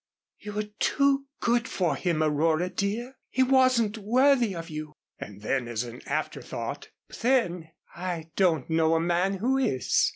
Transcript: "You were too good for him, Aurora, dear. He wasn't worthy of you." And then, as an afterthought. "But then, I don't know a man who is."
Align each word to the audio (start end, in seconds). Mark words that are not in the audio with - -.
"You 0.39 0.53
were 0.53 0.65
too 0.79 1.27
good 1.41 1.67
for 1.67 1.95
him, 1.95 2.23
Aurora, 2.23 2.69
dear. 2.71 3.17
He 3.29 3.43
wasn't 3.43 3.99
worthy 3.99 4.55
of 4.55 4.67
you." 4.67 4.93
And 5.19 5.43
then, 5.43 5.67
as 5.67 5.83
an 5.83 6.01
afterthought. 6.07 6.89
"But 7.07 7.17
then, 7.19 7.69
I 7.95 8.31
don't 8.35 8.67
know 8.67 8.95
a 8.95 8.99
man 8.99 9.35
who 9.35 9.59
is." 9.59 10.09